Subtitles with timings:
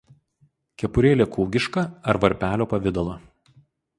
[0.83, 3.17] Kepurėlė kūgiška ar varpelio pavidalo.